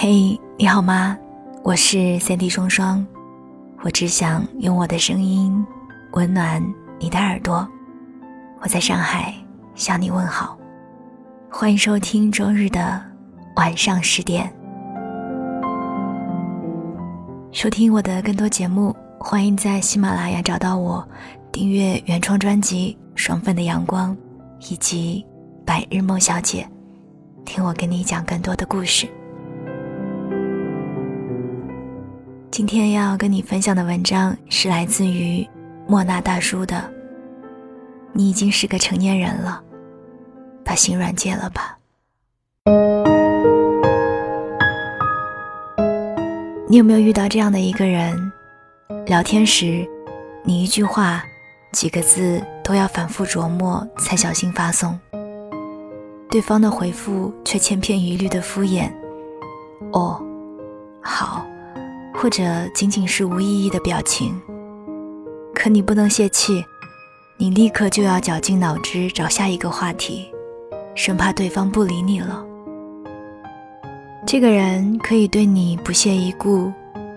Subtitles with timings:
[0.00, 1.18] 嘿，你好吗？
[1.64, 3.04] 我是三 D 双双，
[3.82, 5.66] 我只想用我的声音
[6.12, 6.64] 温暖
[7.00, 7.68] 你的耳朵。
[8.60, 9.34] 我在上海
[9.74, 10.56] 向你问好，
[11.50, 13.02] 欢迎收听周日的
[13.56, 14.48] 晚上十点。
[17.50, 21.04] 收听我的更多节目，欢迎在喜马拉雅找到我，
[21.50, 24.16] 订阅原创专辑《双份的阳光》，
[24.72, 25.26] 以及
[25.64, 26.64] 《白日梦小姐》，
[27.44, 29.08] 听我跟你讲更多的故事。
[32.58, 35.48] 今天要跟你分享的文章是来自于
[35.86, 36.92] 莫那大叔的。
[38.12, 39.62] 你已经是个成年人了，
[40.64, 41.78] 把心软戒了吧。
[46.68, 48.12] 你有没有遇到这样的一个人？
[49.06, 49.88] 聊天时，
[50.42, 51.22] 你一句话、
[51.70, 54.98] 几个字都要反复琢磨才小心发送，
[56.28, 58.90] 对方的回复却千篇一律的敷衍。
[59.92, 60.20] 哦，
[61.00, 61.46] 好。
[62.20, 62.42] 或者
[62.74, 64.34] 仅仅是无意义的表情，
[65.54, 66.64] 可你不能泄气，
[67.36, 70.28] 你立刻就要绞尽脑汁找下一个话题，
[70.96, 72.44] 生怕对方不理你了。
[74.26, 76.72] 这个人可以对你不屑一顾，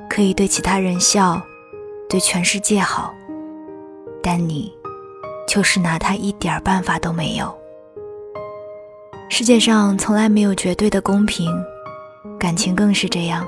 [0.08, 1.42] 可以对其他人笑，
[2.08, 3.12] 对全世界好，
[4.22, 4.72] 但你
[5.48, 7.52] 就是拿他一点办法都没有。
[9.30, 11.52] 世界上从来没有绝对的公平，
[12.38, 13.44] 感情更是这样。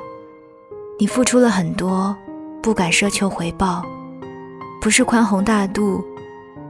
[0.99, 2.15] 你付出了很多，
[2.61, 3.83] 不敢奢求回报，
[4.79, 6.03] 不是宽宏大度，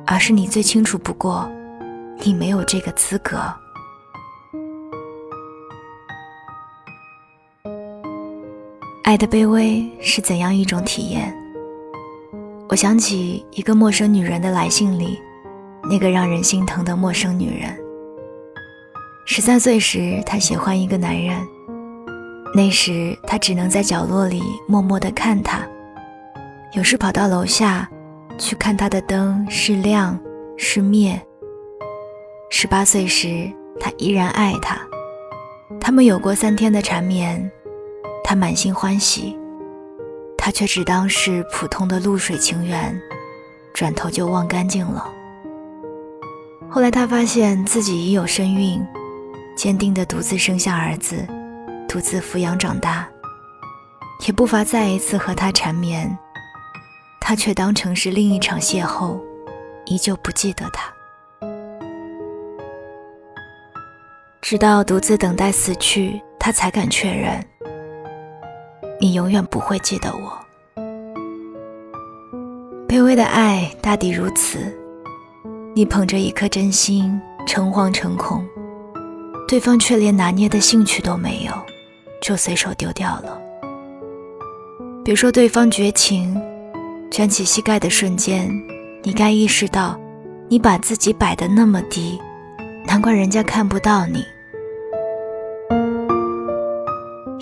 [0.07, 1.47] 而是你最清楚不过，
[2.19, 3.37] 你没有这个资格。
[9.03, 11.35] 爱的卑微是怎样一种体验？
[12.69, 15.19] 我想起一个陌生女人的来信里，
[15.83, 17.77] 那个让人心疼的陌生女人。
[19.25, 21.37] 十三岁时，她喜欢一个男人。
[22.55, 25.67] 那时，他只能在角落里默默地看他，
[26.73, 27.89] 有时跑到楼下，
[28.37, 30.19] 去看他的灯是亮
[30.55, 31.19] 是灭。
[32.51, 34.77] 十八岁时，他依然爱他，
[35.79, 37.51] 他们有过三天的缠绵，
[38.23, 39.35] 他满心欢喜，
[40.37, 42.95] 他却只当是普通的露水情缘，
[43.73, 45.11] 转头就忘干净了。
[46.69, 48.79] 后来，他发现自己已有身孕，
[49.55, 51.27] 坚定地独自生下儿子。
[51.93, 53.07] 独自抚养长大，
[54.25, 56.17] 也不乏再一次和他缠绵，
[57.21, 59.21] 他却当成是另一场邂逅，
[59.85, 60.91] 依旧不记得他。
[64.41, 67.45] 直到独自等待死去，他才敢确认：
[68.99, 70.35] 你永远不会记得我。
[72.87, 74.75] 卑微的爱大抵如此，
[75.75, 78.43] 你捧着一颗真心，诚惶诚恐，
[79.47, 81.53] 对方却连拿捏的兴趣都没有。
[82.23, 83.37] 就随手丢掉了。
[85.03, 86.41] 别说对方绝情，
[87.11, 88.49] 卷起膝盖的瞬间，
[89.03, 89.99] 你该意识到，
[90.47, 92.17] 你把自己摆得那么低，
[92.87, 94.23] 难怪人家看不到你。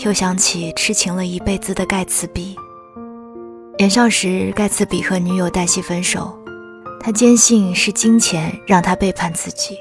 [0.03, 2.55] 又想起痴情了一辈子的盖茨比。
[3.77, 6.35] 年少时，盖茨比和女友黛西分手，
[6.99, 9.77] 他坚信是金钱让他背叛自己，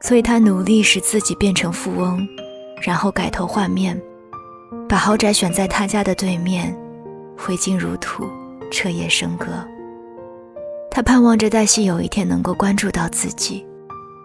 [0.00, 2.26] 所以他努力使自己变成富翁。
[2.80, 4.00] 然后改头换面，
[4.88, 6.76] 把豪宅选在他家的对面，
[7.36, 8.28] 挥金如土，
[8.70, 9.46] 彻夜笙歌。
[10.90, 13.66] 他盼望着黛西有一天能够关注到自己，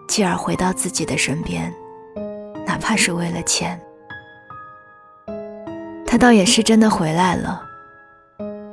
[0.08, 1.72] 继而回到自己的身边，
[2.66, 3.80] 哪怕是为了钱。
[6.06, 7.62] 他倒也是真的回来了，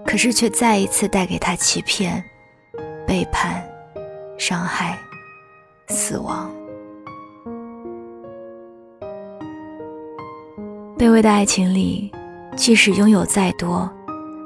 [0.06, 2.24] 可是却再一次带给他欺骗、
[3.06, 3.62] 背叛、
[4.38, 4.98] 伤害、
[5.88, 6.50] 死亡。
[11.04, 12.10] 卑微的爱情里，
[12.56, 13.92] 即使拥有再多，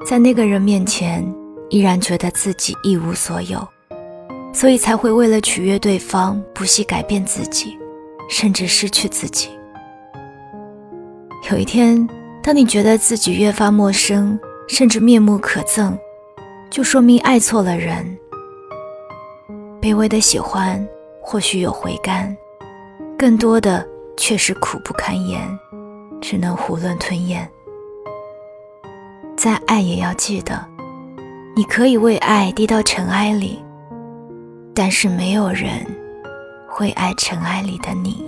[0.03, 1.23] 在那个人面前，
[1.69, 3.59] 依然觉得自己一无所有，
[4.51, 7.77] 所以才会为了取悦对方，不惜改变自己，
[8.27, 9.49] 甚至失去自己。
[11.51, 12.09] 有一天，
[12.41, 15.95] 当你觉得自己越发陌生，甚至面目可憎，
[16.71, 18.17] 就说明爱错了人。
[19.79, 20.83] 卑微的喜欢
[21.21, 22.35] 或许有回甘，
[23.15, 23.87] 更多的
[24.17, 25.39] 却是苦不堪言。
[26.21, 27.47] 只能囫囵吞咽。
[29.35, 30.65] 再爱也要记得，
[31.55, 33.63] 你可以为爱低到尘埃里，
[34.73, 35.85] 但是没有人
[36.67, 38.25] 会爱尘埃里的你。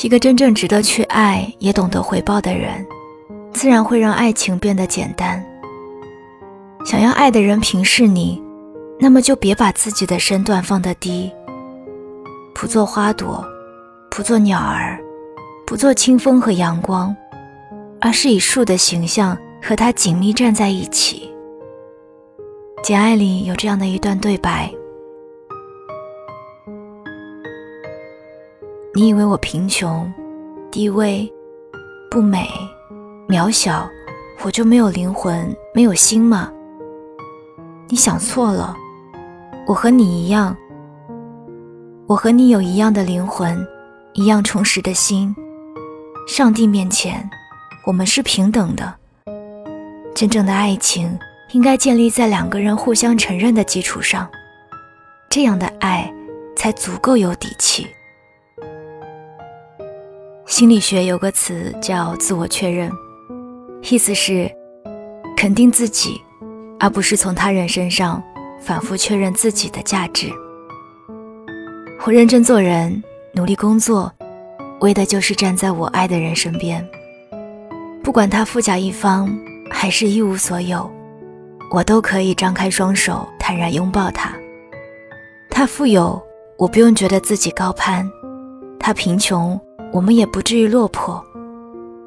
[0.00, 2.86] 一个真正值得去爱也懂得回报的人，
[3.52, 5.44] 自然会让爱情变得简单。
[6.84, 8.40] 想要爱的人平视你，
[9.00, 11.32] 那么就别把自己的身段放得低。
[12.60, 13.46] 不做花朵，
[14.10, 14.98] 不做鸟儿，
[15.64, 17.14] 不做清风和阳光，
[18.00, 21.32] 而是以树的形象和它紧密站在一起。
[22.82, 24.68] 《简爱》里有这样的一段对白
[28.92, 30.12] ：“你以为我贫穷、
[30.68, 31.32] 低微、
[32.10, 32.48] 不美、
[33.28, 33.88] 渺小，
[34.42, 36.52] 我就没有灵魂、没有心吗？
[37.86, 38.74] 你想错了，
[39.68, 40.56] 我和你一样。”
[42.08, 43.68] 我和你有一样的灵魂，
[44.14, 45.36] 一样充实的心。
[46.26, 47.28] 上帝面前，
[47.84, 48.94] 我们是平等的。
[50.14, 51.18] 真正的爱情
[51.52, 54.26] 应该建立在两个人互相承认的基础上，
[55.28, 56.10] 这样的爱
[56.56, 57.86] 才足够有底气。
[60.46, 62.90] 心理学有个词叫自我确认，
[63.82, 64.50] 意思是
[65.36, 66.18] 肯定自己，
[66.80, 68.22] 而不是从他人身上
[68.58, 70.32] 反复确认自己的价值。
[72.08, 74.10] 我认真做人，努力工作，
[74.80, 76.82] 为的就是站在我爱的人身边。
[78.02, 79.30] 不管他富甲一方
[79.70, 80.90] 还是一无所有，
[81.70, 84.32] 我都可以张开双手，坦然拥抱他。
[85.50, 86.18] 他富有，
[86.56, 88.06] 我不用觉得自己高攀；
[88.80, 89.60] 他贫穷，
[89.92, 91.22] 我们也不至于落魄。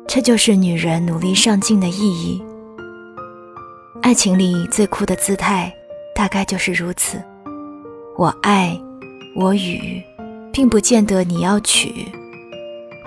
[0.08, 2.44] 这就是女人努力上进的意义。
[4.02, 5.72] 爱情里最酷的姿态，
[6.16, 7.22] 大概就是如此。
[8.18, 8.76] 我爱。
[9.34, 10.04] 我与，
[10.52, 12.06] 并不见得你要娶。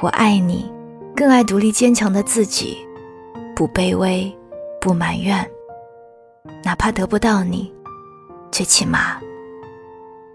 [0.01, 0.71] 我爱你，
[1.15, 2.79] 更爱独立坚强的自己，
[3.55, 4.35] 不卑微，
[4.81, 5.49] 不埋怨。
[6.65, 7.73] 哪怕得不到你，
[8.51, 9.21] 最起码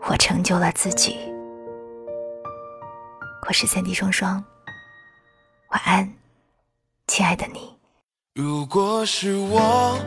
[0.08, 1.18] 我成就了自己。
[3.48, 4.44] 我是三 D 双双，
[5.72, 6.14] 晚安，
[7.08, 7.62] 亲爱的你。
[8.36, 9.98] 如果是我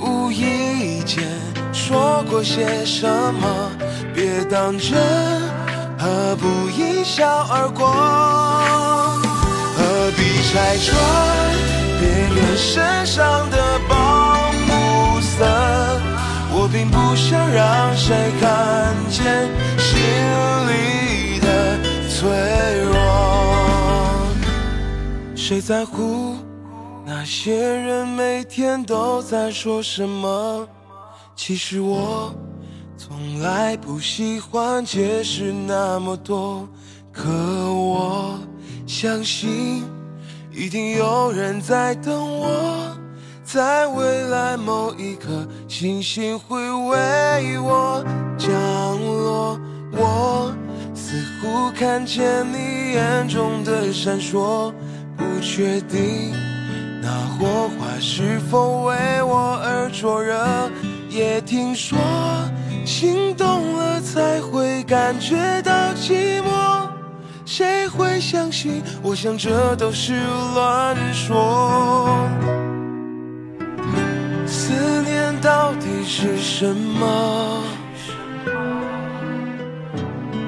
[0.00, 1.24] 无意间
[1.72, 3.83] 说过些什么。
[4.14, 4.96] 别当真，
[5.98, 7.84] 何不一笑而过？
[9.76, 10.94] 何必拆穿
[11.98, 13.58] 别人身上的
[13.88, 13.94] 保
[14.66, 15.44] 护色？
[16.52, 20.00] 我并不想让谁看见心
[20.70, 21.78] 里的
[22.08, 22.30] 脆
[22.84, 22.94] 弱。
[25.34, 26.36] 谁在乎
[27.04, 30.68] 那些人每天都在说什么？
[31.34, 32.32] 其实我。
[32.96, 36.66] 从来不喜欢解释那么多，
[37.12, 38.38] 可我
[38.86, 39.84] 相信
[40.52, 42.96] 一定有人在等我，
[43.44, 48.04] 在未来某一刻，星星会为我
[48.38, 48.52] 降
[49.04, 49.58] 落。
[49.92, 50.54] 我
[50.94, 54.72] 似乎看见你眼中的闪烁，
[55.16, 56.32] 不确定
[57.02, 60.70] 那火花是否为我而灼热，
[61.10, 61.98] 也听说。
[62.84, 66.86] 心动了才会感觉到寂寞，
[67.46, 68.82] 谁会相信？
[69.02, 70.12] 我想这都是
[70.54, 72.28] 乱说。
[74.46, 74.72] 思
[75.02, 77.62] 念到底是什么？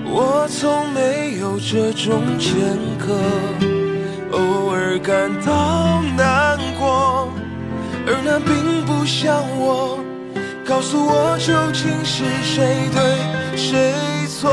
[0.05, 2.55] 我从没有这种前
[2.99, 3.19] 科，
[4.33, 7.31] 偶尔感到难过，
[8.06, 10.06] 而那并不像我。
[10.66, 13.00] 告诉我究竟是谁对
[13.56, 13.94] 谁
[14.26, 14.50] 错？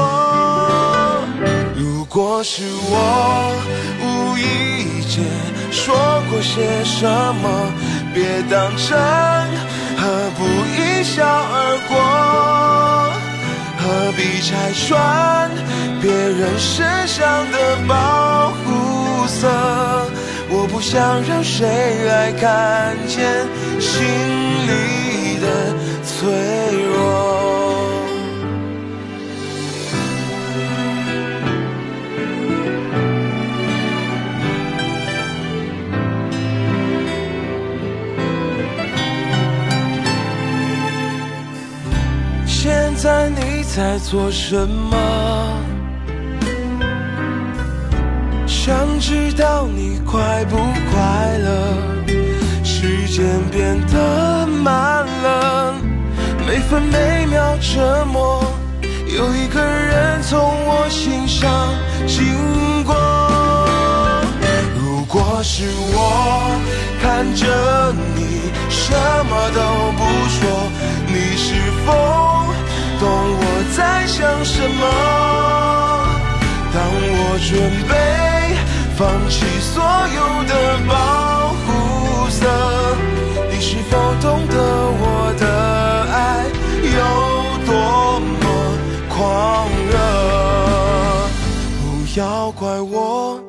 [1.76, 3.52] 如果是我
[4.00, 5.24] 无意间
[5.72, 5.96] 说
[6.30, 7.10] 过些什
[7.42, 7.50] 么，
[8.14, 8.96] 别当真，
[9.98, 10.46] 何不
[10.78, 11.98] 一笑而过？
[13.80, 15.50] 何必拆穿
[16.00, 19.50] 别人身上的保护色？
[20.50, 23.48] 我不想让谁来看见
[23.80, 24.00] 心
[24.68, 25.23] 里。
[26.24, 26.32] 脆
[26.86, 26.94] 弱。
[42.46, 44.96] 现在你在做什么？
[48.48, 51.74] 想知道你快不快乐？
[52.64, 55.83] 时间变得慢了。
[56.54, 58.46] 每分每秒折磨，
[59.08, 61.50] 有一个人从我心上
[62.06, 62.94] 经过。
[64.78, 65.64] 如果是
[65.96, 66.62] 我
[67.02, 68.94] 看着你什
[69.26, 69.62] 么都
[69.98, 70.70] 不说，
[71.08, 71.56] 你是
[71.88, 71.92] 否
[73.00, 73.44] 懂我
[73.76, 74.86] 在想什么？
[76.72, 77.18] 当我
[77.50, 77.50] 准
[77.90, 77.92] 备
[78.96, 80.54] 放弃所有的
[80.88, 82.46] 保护色，
[83.50, 84.54] 你是否懂得
[92.82, 93.40] 我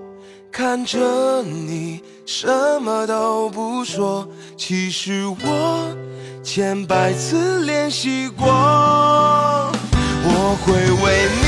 [0.51, 2.47] 看着你什
[2.81, 4.27] 么都不说，
[4.57, 5.95] 其实我
[6.43, 8.47] 千百次练习过。
[10.27, 11.47] 我会为你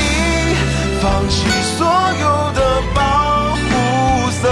[1.01, 1.35] 放弃
[1.77, 1.85] 所
[2.21, 2.59] 有的
[2.93, 3.67] 保护
[4.31, 4.43] 色，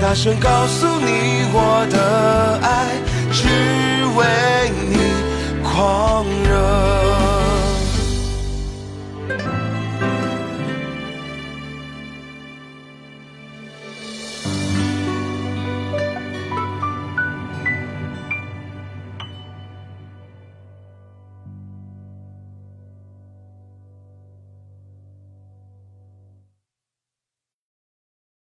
[0.00, 3.00] 大声告诉你我的爱
[3.32, 3.46] 只
[4.16, 4.24] 为
[4.90, 4.96] 你。
[5.62, 7.05] 狂热。